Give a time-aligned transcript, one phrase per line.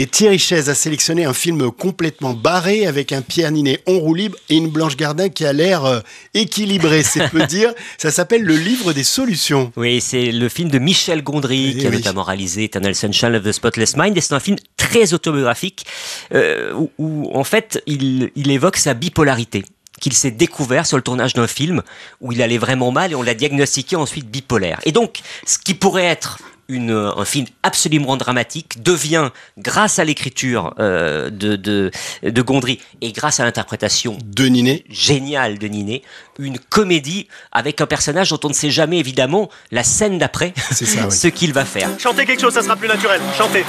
[0.00, 4.14] Et Thierry Chaise a sélectionné un film complètement barré avec un Pierre Ninet en roue
[4.14, 6.00] libre et une Blanche Gardin qui a l'air euh,
[6.32, 7.74] équilibré, c'est peu dire.
[7.98, 9.70] Ça s'appelle Le Livre des Solutions.
[9.76, 13.44] Oui, c'est le film de Michel Gondry Eh qui a notamment réalisé Eternal Sunshine of
[13.44, 14.16] the Spotless Mind.
[14.16, 15.84] Et c'est un film très autobiographique
[16.32, 19.66] euh, où, où, en fait il, il évoque sa bipolarité
[20.00, 21.82] qu'il s'est découvert sur le tournage d'un film
[22.22, 24.80] où il allait vraiment mal et on l'a diagnostiqué ensuite bipolaire.
[24.84, 26.38] Et donc, ce qui pourrait être
[26.70, 31.90] une, un film absolument dramatique devient, grâce à l'écriture euh, de, de,
[32.22, 34.84] de Gondry et grâce à l'interprétation De Ninet.
[34.88, 36.02] géniale de Ninet,
[36.38, 40.86] une comédie avec un personnage dont on ne sait jamais évidemment la scène d'après C'est
[40.86, 41.12] ça, oui.
[41.12, 41.88] ce qu'il va faire.
[41.98, 43.20] Chantez quelque chose, ça sera plus naturel.
[43.36, 43.64] Chantez.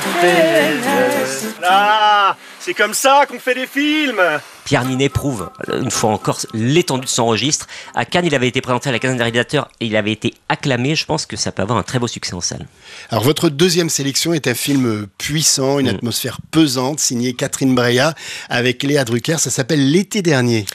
[1.61, 4.21] Là, c'est comme ça qu'on fait des films.
[4.65, 7.67] Pierre Ninet prouve, euh, une fois encore, l'étendue de son registre.
[7.95, 10.33] À Cannes, il avait été présenté à la quinzaine des réalisateurs et il avait été
[10.49, 10.95] acclamé.
[10.95, 12.67] Je pense que ça peut avoir un très beau succès en salle.
[13.09, 15.95] Alors votre deuxième sélection est un film puissant, une Mm.
[15.95, 18.13] atmosphère pesante, signé Catherine Breillat
[18.49, 19.37] avec Léa Drucker.
[19.39, 20.65] Ça s'appelle L'été dernier.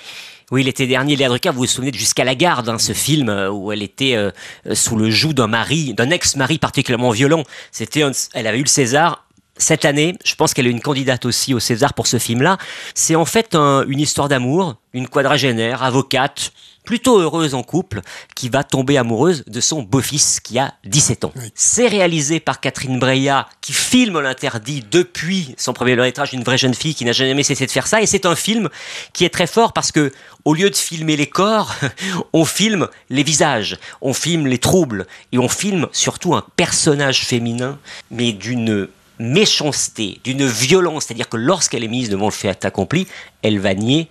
[0.53, 3.29] Oui, l'été dernier, Léa Drucker, vous vous souvenez de Jusqu'à la garde, hein, ce film
[3.29, 4.31] euh, où elle était euh,
[4.75, 7.43] sous le joug d'un mari, d'un ex-mari particulièrement violent.
[7.73, 9.26] C'était, elle avait eu le César.
[9.59, 12.59] Cette année, je pense qu'elle est une candidate aussi au César pour ce film-là.
[12.95, 16.53] C'est en fait un- une histoire d'amour, une quadragénaire, avocate,
[16.85, 18.01] plutôt heureuse en couple,
[18.37, 21.33] qui va tomber amoureuse de son beau-fils qui a 17 ans.
[21.55, 26.59] C'est réalisé par Catherine Breillat, qui filme l'interdit depuis son premier long métrage, une vraie
[26.59, 28.03] jeune fille qui n'a jamais cessé de faire ça.
[28.03, 28.69] Et c'est un film
[29.15, 30.13] qui est très fort parce que,
[30.45, 31.75] au lieu de filmer les corps,
[32.33, 37.79] on filme les visages, on filme les troubles et on filme surtout un personnage féminin,
[38.13, 38.87] mais d'une
[39.19, 43.07] méchanceté, d'une violence, c'est-à-dire que lorsqu'elle est mise devant le fait accompli,
[43.43, 44.09] elle va nier,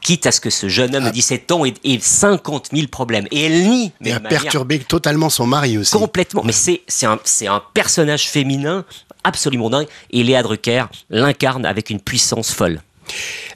[0.00, 3.26] quitte à ce que ce jeune homme de 17 ans ait, ait 50 000 problèmes.
[3.30, 5.92] Et elle nie, mais Et a perturbé totalement son mari aussi.
[5.92, 6.42] complètement.
[6.44, 8.84] Mais c'est un, c'est un personnage féminin
[9.24, 9.88] absolument dingue.
[10.10, 12.80] Et Léa Drucker l'incarne avec une puissance folle.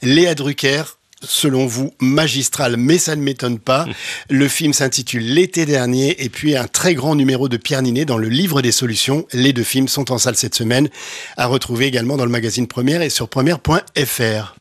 [0.02, 0.82] Léa Drucker,
[1.22, 3.86] selon vous, magistrale, mais ça ne m'étonne pas.
[4.30, 8.18] Le film s'intitule L'été dernier et puis un très grand numéro de Pierre Ninet dans
[8.18, 9.26] le livre des solutions.
[9.32, 10.88] Les deux films sont en salle cette semaine,
[11.36, 14.56] à retrouver également dans le magazine Première et sur première.fr.